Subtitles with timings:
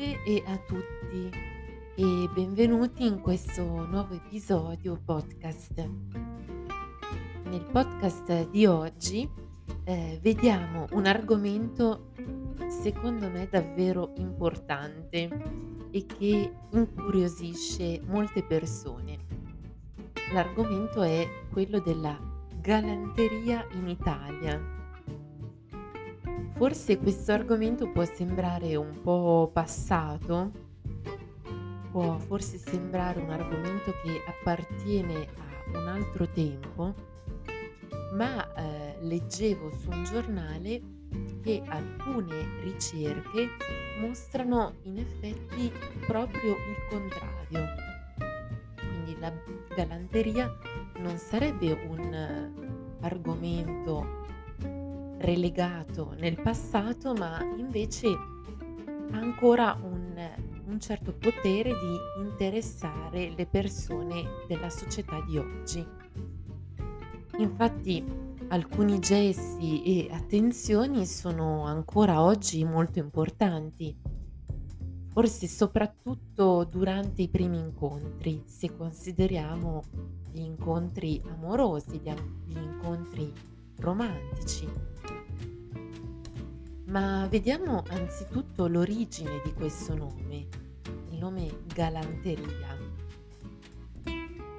[0.00, 1.30] tutte e a tutti
[1.94, 5.86] e benvenuti in questo nuovo episodio podcast.
[7.44, 9.28] Nel podcast di oggi
[9.84, 12.12] eh, vediamo un argomento
[12.82, 15.28] secondo me davvero importante
[15.90, 19.18] e che incuriosisce molte persone.
[20.32, 22.18] L'argomento è quello della
[22.58, 24.79] galanteria in Italia
[26.60, 30.50] Forse questo argomento può sembrare un po' passato,
[31.90, 35.26] può forse sembrare un argomento che appartiene
[35.72, 36.94] a un altro tempo,
[38.12, 40.82] ma eh, leggevo su un giornale
[41.40, 43.48] che alcune ricerche
[43.98, 45.72] mostrano in effetti
[46.06, 47.68] proprio il contrario.
[48.76, 49.32] Quindi la
[49.74, 50.54] galanteria
[50.98, 54.20] non sarebbe un argomento
[55.20, 60.14] relegato nel passato, ma invece ha ancora un,
[60.66, 65.86] un certo potere di interessare le persone della società di oggi.
[67.38, 68.04] Infatti
[68.48, 73.96] alcuni gesti e attenzioni sono ancora oggi molto importanti,
[75.08, 79.82] forse soprattutto durante i primi incontri, se consideriamo
[80.32, 83.32] gli incontri amorosi, gli incontri
[83.80, 84.68] romantici.
[86.86, 90.48] Ma vediamo anzitutto l'origine di questo nome,
[91.10, 92.76] il nome galanteria.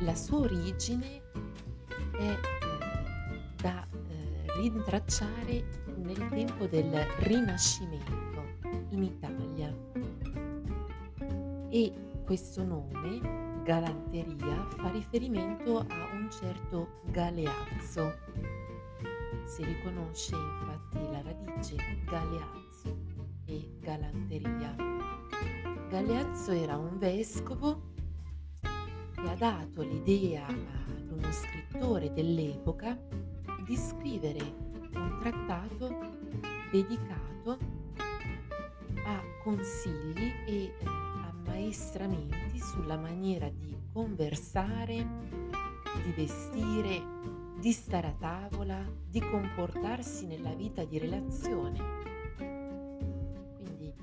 [0.00, 1.22] La sua origine
[2.12, 2.38] è eh,
[3.56, 5.64] da eh, rintracciare
[5.96, 8.44] nel tempo del Rinascimento
[8.90, 9.74] in Italia.
[11.70, 11.92] E
[12.24, 18.25] questo nome, galanteria, fa riferimento a un certo Galeazzo,
[19.46, 22.96] si riconosce infatti la radice Galeazzo
[23.44, 24.74] e galanteria.
[25.88, 27.92] Galeazzo era un vescovo
[28.60, 32.98] che ha dato l'idea ad uno scrittore dell'epoca
[33.64, 34.40] di scrivere
[34.94, 35.96] un trattato
[36.72, 37.58] dedicato
[39.04, 45.06] a consigli e eh, ammaestramenti sulla maniera di conversare,
[46.02, 51.78] di vestire, di stare a tavola, di comportarsi nella vita di relazione.
[53.56, 53.94] Quindi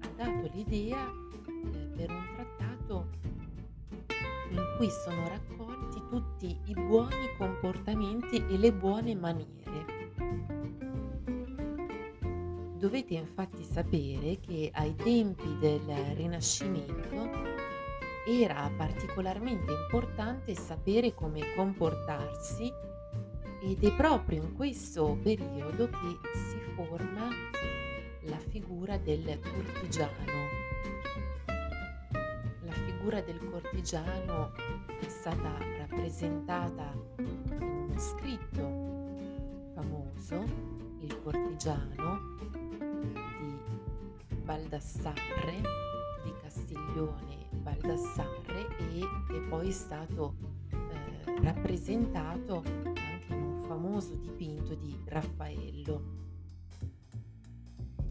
[0.00, 3.08] ha dato l'idea eh, per un trattato
[4.50, 9.94] in cui sono raccolti tutti i buoni comportamenti e le buone maniere.
[12.76, 15.80] Dovete infatti sapere che ai tempi del
[16.14, 17.65] Rinascimento
[18.28, 22.72] era particolarmente importante sapere come comportarsi
[23.62, 27.28] ed è proprio in questo periodo che si forma
[28.22, 30.10] la figura del cortigiano.
[32.62, 34.52] La figura del cortigiano
[35.00, 39.14] è stata rappresentata in uno scritto
[39.72, 40.42] famoso,
[41.00, 42.34] Il cortigiano
[43.38, 43.56] di
[44.42, 45.60] Baldassarre
[46.24, 47.35] di Castiglione
[47.86, 49.00] Baldassarre e
[49.32, 50.34] è poi stato
[50.70, 56.02] eh, rappresentato anche in un famoso dipinto di Raffaello.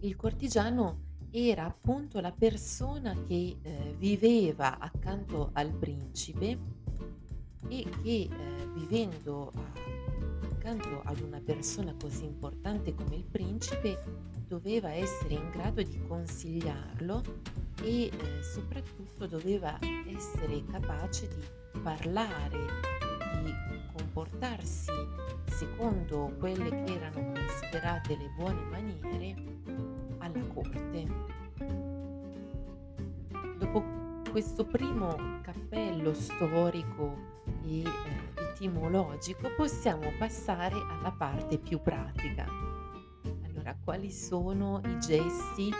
[0.00, 6.58] Il cortigiano era appunto la persona che eh, viveva accanto al principe
[7.68, 8.30] e che eh,
[8.72, 9.52] vivendo
[10.50, 14.02] accanto ad una persona così importante come il principe
[14.46, 17.22] doveva essere in grado di consigliarlo
[17.82, 22.58] e eh, soprattutto doveva essere capace di parlare,
[23.42, 23.54] di
[23.92, 24.92] comportarsi
[25.46, 29.34] secondo quelle che erano considerate le buone maniere
[30.18, 31.06] alla corte.
[33.58, 33.84] Dopo
[34.30, 37.16] questo primo cappello storico
[37.64, 37.88] e eh,
[38.52, 42.46] etimologico possiamo passare alla parte più pratica.
[43.44, 45.72] Allora, quali sono i gesti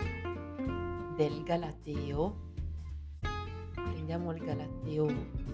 [1.18, 2.52] del Galateo,
[3.74, 5.06] prendiamo il Galateo,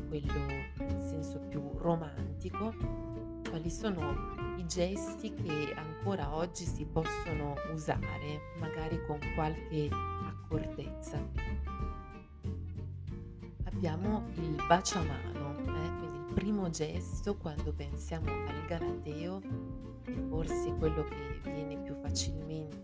[0.09, 2.75] quello in senso più romantico,
[3.49, 11.19] quali sono i gesti che ancora oggi si possono usare, magari con qualche accortezza.
[13.65, 15.97] Abbiamo il baciamano, eh?
[15.99, 19.41] quindi il primo gesto quando pensiamo al Galateo
[20.29, 22.84] forse quello che viene più facilmente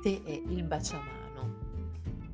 [0.00, 1.54] mente è il baciamano,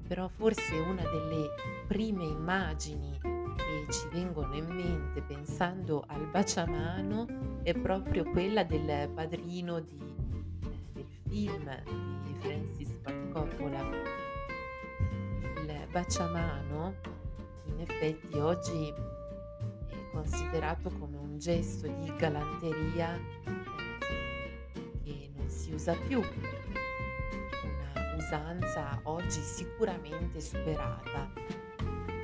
[0.06, 1.48] però forse una delle
[1.88, 7.26] prime immagini che ci vengono in mente pensando al baciamano
[7.62, 11.82] è proprio quella del padrino di, eh, del film
[12.22, 13.80] di Francis Ford coccola.
[15.56, 16.94] Il baciamano
[17.64, 18.92] in effetti oggi
[19.88, 26.22] è considerato come un gesto di galanteria eh, che non si usa più,
[28.26, 31.30] usanza oggi sicuramente superata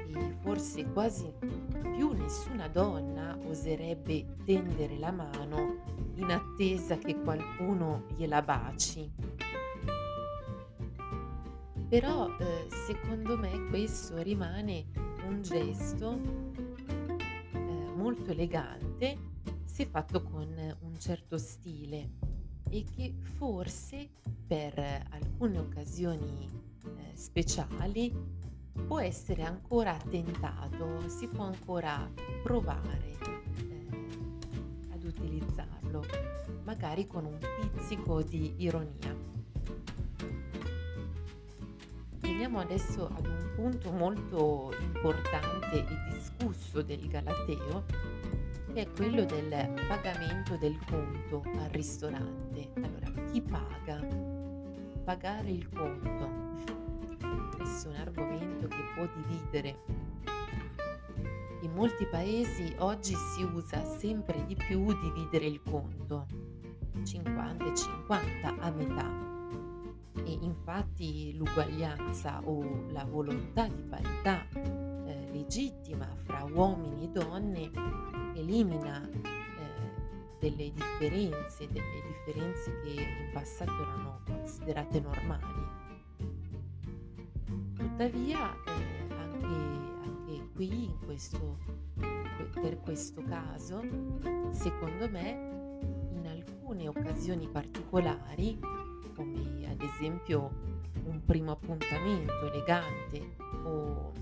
[0.08, 8.42] e forse quasi più nessuna donna oserebbe tendere la mano in attesa che qualcuno gliela
[8.42, 9.12] baci.
[11.88, 14.86] Però eh, secondo me questo rimane
[15.28, 16.18] un gesto
[17.52, 19.30] eh, molto elegante
[19.64, 20.48] se fatto con
[20.80, 22.31] un certo stile
[22.72, 24.08] e che forse
[24.46, 24.78] per
[25.10, 26.48] alcune occasioni
[26.84, 28.10] eh, speciali
[28.86, 32.10] può essere ancora tentato, si può ancora
[32.42, 36.02] provare eh, ad utilizzarlo,
[36.64, 39.14] magari con un pizzico di ironia.
[42.20, 47.84] Veniamo adesso ad un punto molto importante e discusso del Galateo,
[48.72, 49.48] che è quello del
[49.86, 52.70] pagamento del conto al ristorante.
[52.76, 54.00] Allora, chi paga?
[55.04, 56.30] Pagare il conto.
[57.56, 59.78] Questo è un argomento che può dividere.
[61.60, 66.26] In molti paesi oggi si usa sempre di più dividere il conto,
[67.04, 69.30] 50 e 50 a metà
[70.24, 74.81] e infatti l'uguaglianza o la volontà di parità
[75.42, 77.70] legittima fra uomini e donne
[78.34, 79.20] elimina eh,
[80.38, 85.70] delle differenze, delle differenze che in passato erano considerate normali.
[87.76, 89.46] Tuttavia eh, anche,
[90.04, 91.58] anche qui questo,
[92.54, 93.82] per questo caso,
[94.50, 95.78] secondo me,
[96.12, 98.58] in alcune occasioni particolari
[99.14, 100.50] come ad esempio
[101.04, 104.21] un primo appuntamento elegante o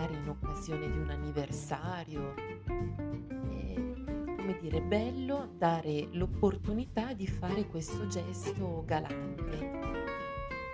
[0.00, 2.34] magari in occasione di un anniversario.
[2.64, 9.58] È, come dire, bello dare l'opportunità di fare questo gesto galante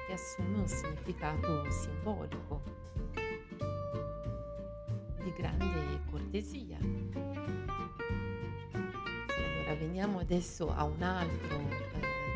[0.07, 2.63] che assume un significato simbolico
[5.25, 6.79] di grande cortesia.
[9.35, 11.59] Allora veniamo adesso a un altro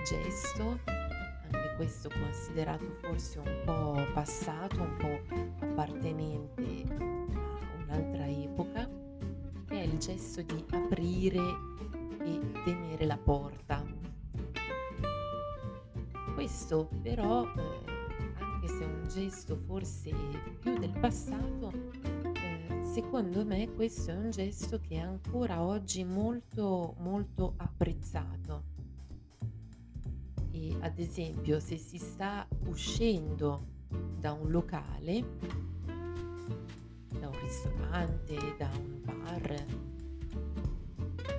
[0.05, 5.21] gesto, anche questo considerato forse un po' passato, un po'
[5.81, 6.80] appartenente
[8.31, 8.89] epoca,
[9.67, 11.43] che è il gesto di aprire
[12.25, 13.85] e tenere la porta.
[16.35, 20.11] Questo però, eh, anche se è un gesto forse
[20.59, 21.73] più del passato,
[22.35, 28.71] eh, secondo me questo è un gesto che è ancora oggi molto molto apprezzato
[30.81, 33.79] ad esempio se si sta uscendo
[34.19, 35.25] da un locale,
[37.21, 39.65] da un ristorante, da un bar,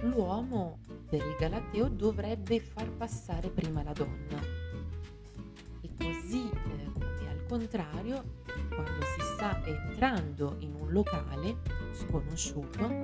[0.03, 0.77] l'uomo
[1.09, 4.39] per il Galateo dovrebbe far passare prima la donna.
[5.81, 8.23] E così eh, come al contrario,
[8.69, 11.57] quando si sta entrando in un locale
[11.91, 13.01] sconosciuto,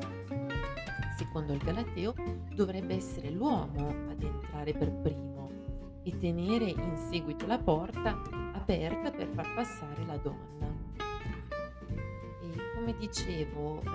[1.18, 2.14] secondo il Galateo,
[2.54, 5.50] dovrebbe essere l'uomo ad entrare per primo
[6.04, 8.22] e tenere in seguito la porta
[8.54, 10.87] aperta per far passare la donna.
[12.88, 13.90] Come dicevo, eh,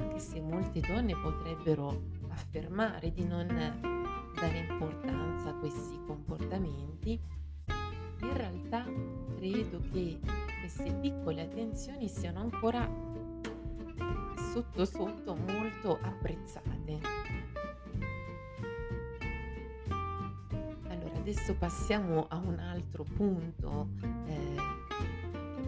[0.00, 7.20] anche se molte donne potrebbero affermare di non dare importanza a questi comportamenti,
[8.20, 8.84] in realtà
[9.34, 10.20] credo che
[10.60, 12.88] queste piccole attenzioni siano ancora
[14.52, 17.26] sotto sotto molto apprezzate.
[21.28, 23.88] adesso passiamo a un altro punto
[24.26, 24.57] eh,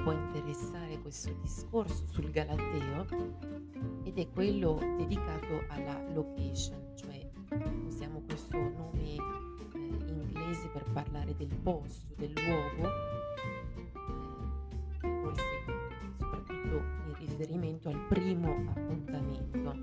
[0.02, 3.06] può interessare questo discorso sul Galateo
[4.04, 7.28] ed è quello dedicato alla location, cioè
[7.86, 9.18] usiamo questo nome eh,
[9.74, 12.88] inglese per parlare del posto, del luogo,
[15.02, 15.42] eh, forse
[16.16, 16.76] soprattutto
[17.06, 19.76] in riferimento al primo appuntamento.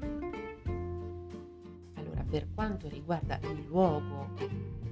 [1.94, 4.30] Allora, per quanto riguarda il luogo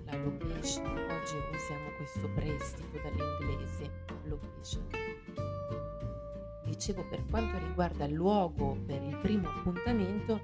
[0.06, 3.92] la location, oggi usiamo questo prestito dall'inglese
[4.26, 5.15] location.
[6.76, 10.42] Dicevo per quanto riguarda il luogo per il primo appuntamento,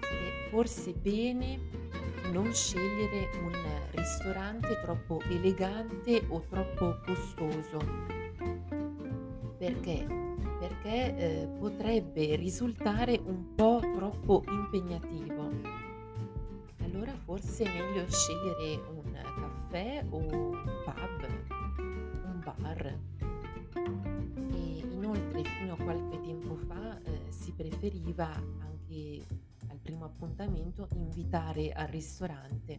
[0.00, 1.58] è forse bene
[2.30, 3.52] non scegliere un
[3.92, 7.78] ristorante troppo elegante o troppo costoso.
[9.56, 10.06] Perché?
[10.60, 15.82] Perché eh, potrebbe risultare un po' troppo impegnativo
[16.84, 23.11] allora forse è meglio scegliere un caffè o un pub, un bar.
[25.42, 29.26] Inoltre fino a qualche tempo fa, ehm, si preferiva anche
[29.68, 32.78] al primo appuntamento invitare al ristorante,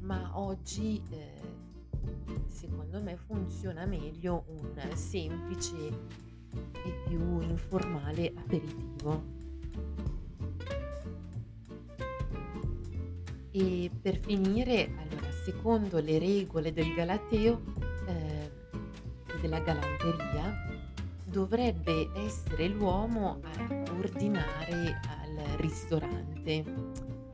[0.00, 5.88] ma oggi, ehm, secondo me funziona meglio un semplice
[6.52, 9.24] e più informale aperitivo.
[13.50, 17.62] E per finire, allora, secondo le regole del galateo,
[18.06, 18.50] ehm,
[19.26, 20.73] e della galanteria,
[21.34, 26.64] dovrebbe essere l'uomo a ordinare al ristorante,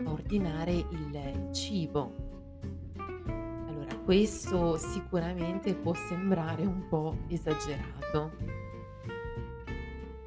[0.03, 2.11] a ordinare il cibo.
[3.69, 8.31] Allora, questo sicuramente può sembrare un po' esagerato,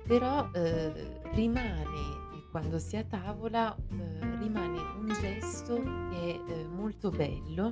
[0.05, 6.75] però, uhm, rimane quando si è a tavola, uhm, rimane un gesto che è, ehm,
[6.75, 7.71] molto bello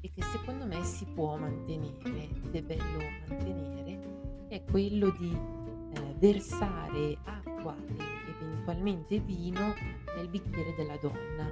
[0.00, 4.11] e che secondo me si può mantenere ed è bello mantenere,
[4.52, 7.96] è quello di, ehm, versare acqua e
[8.38, 9.74] eventualmente vino
[10.14, 11.48] nel bicchiere della donna.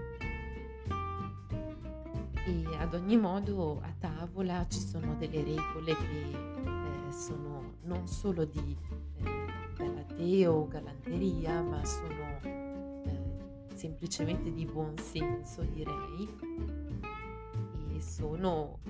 [2.45, 8.45] E ad ogni modo a tavola ci sono delle regole che, ehm, sono non solo
[8.45, 8.76] di,
[9.16, 16.28] ehm, galateo o galanteria, ma sono, ehm, semplicemente di buon senso direi,
[17.97, 18.80] e sono,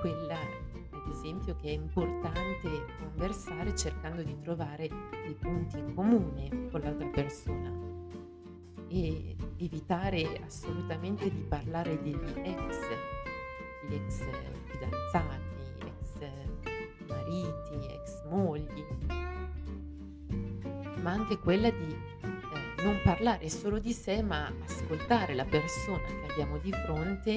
[0.00, 0.69] quella
[1.10, 4.88] esempio che è importante conversare cercando di trovare
[5.24, 7.72] dei punti in comune con l'altra persona.
[8.88, 12.78] E evitare assolutamente di parlare degli ex,
[13.88, 14.24] gli ex
[14.64, 16.20] fidanzati, ex
[17.06, 18.84] mariti, ex mogli,
[21.02, 26.32] ma anche quella di eh, non parlare solo di sé, ma ascoltare la persona che
[26.32, 27.34] abbiamo di fronte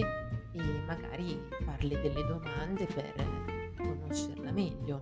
[0.52, 3.33] e magari farle delle domande per
[4.54, 5.02] meglio,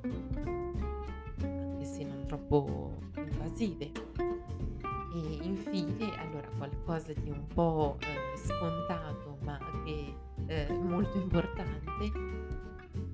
[1.41, 3.91] anche se non troppo invasive.
[5.13, 10.15] E infine, allora qualcosa di un po', ehm, scontato, ma che
[10.45, 12.11] è molto importante,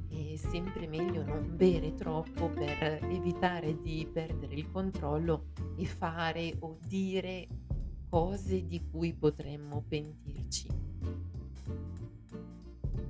[0.09, 6.77] è sempre meglio non bere troppo per evitare di perdere il controllo e fare o
[6.85, 7.47] dire
[8.09, 10.67] cose di cui potremmo pentirci.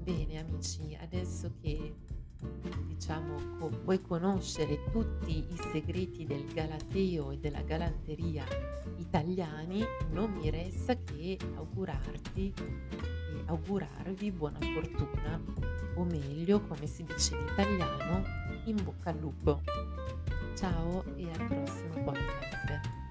[0.03, 1.93] Bene amici, adesso che
[2.98, 8.44] diciamo co puoi conoscere tutti i segreti del galateo e della galanteria
[8.98, 15.39] italiani, non mi resta che augurarti e augurarvi buona fortuna,
[15.94, 18.24] o meglio, come si dice in italiano,
[18.66, 19.62] in bocca al lupo.
[20.56, 23.07] Ciao e al prossimo podcast.